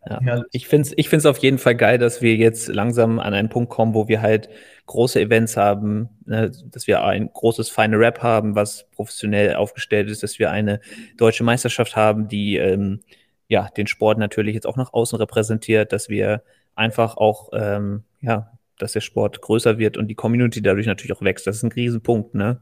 [0.08, 0.44] Ja.
[0.52, 3.48] Ich finde es ich find's auf jeden Fall geil, dass wir jetzt langsam an einen
[3.48, 4.50] Punkt kommen, wo wir halt
[4.84, 10.22] große Events haben, ne, dass wir ein großes Final Rap haben, was professionell aufgestellt ist,
[10.22, 10.80] dass wir eine
[11.16, 13.00] deutsche Meisterschaft haben, die ähm,
[13.48, 16.42] ja den Sport natürlich jetzt auch nach außen repräsentiert, dass wir
[16.76, 21.22] einfach auch ähm, ja dass der Sport größer wird und die Community dadurch natürlich auch
[21.22, 21.46] wächst.
[21.46, 22.60] Das ist ein Riesenpunkt, ne?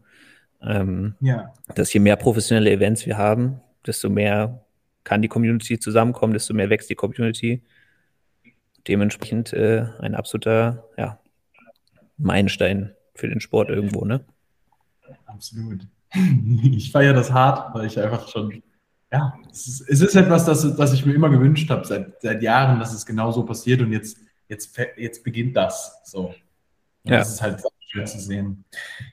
[0.63, 1.53] Ähm, ja.
[1.75, 4.65] Dass je mehr professionelle Events wir haben, desto mehr
[5.03, 7.63] kann die Community zusammenkommen, desto mehr wächst die Community.
[8.89, 11.19] Dementsprechend äh, ein absoluter ja,
[12.17, 14.25] Meilenstein für den Sport irgendwo, ne?
[15.27, 15.87] Absolut.
[16.63, 18.63] Ich feiere das hart, weil ich einfach schon,
[19.11, 22.41] ja, es ist, es ist etwas, das, das ich mir immer gewünscht habe, seit, seit
[22.41, 26.01] Jahren, dass es genau so passiert und jetzt jetzt, jetzt beginnt das.
[26.05, 26.35] So.
[27.05, 27.19] Ja.
[27.19, 28.65] Das ist halt schön zu sehen.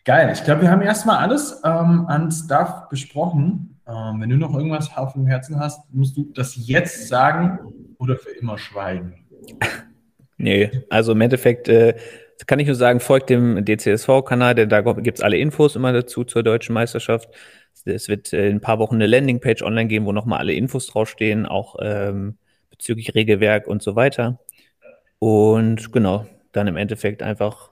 [0.06, 0.32] Geil.
[0.34, 3.80] Ich glaube, wir haben erstmal alles ähm, an Stuff besprochen.
[3.88, 7.60] Ähm, wenn du noch irgendwas auf dem Herzen hast, musst du das jetzt sagen
[8.00, 9.26] oder für immer schweigen.
[10.44, 11.94] Nee, also im Endeffekt äh,
[12.48, 16.24] kann ich nur sagen, folgt dem DCSV-Kanal, denn da gibt es alle Infos immer dazu
[16.24, 17.30] zur deutschen Meisterschaft.
[17.86, 21.46] Es wird in ein paar Wochen eine Landingpage online geben, wo nochmal alle Infos draufstehen,
[21.46, 22.38] auch ähm,
[22.72, 24.40] bezüglich Regelwerk und so weiter.
[25.22, 27.70] Und genau, dann im Endeffekt einfach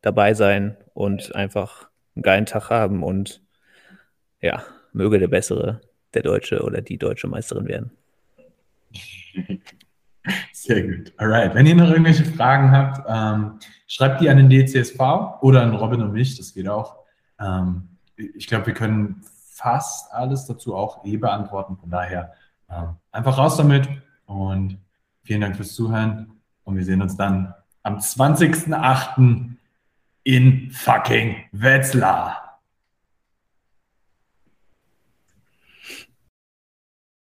[0.00, 3.42] dabei sein und einfach einen geilen Tag haben und
[4.40, 4.62] ja,
[4.94, 5.82] möge der Bessere,
[6.14, 7.90] der Deutsche oder die deutsche Meisterin werden.
[10.54, 11.12] Sehr gut.
[11.18, 11.54] Alright.
[11.54, 14.98] Wenn ihr noch irgendwelche Fragen habt, ähm, schreibt die an den DCSV
[15.42, 17.04] oder an Robin und mich, das geht auch.
[17.38, 19.20] Ähm, ich glaube, wir können
[19.50, 21.76] fast alles dazu auch eh beantworten.
[21.76, 22.32] Von daher
[22.70, 23.86] ähm, einfach raus damit
[24.24, 24.78] und
[25.22, 26.37] vielen Dank fürs Zuhören.
[26.68, 29.54] Und wir sehen uns dann am 20.08.
[30.22, 32.47] in fucking Wetzlar.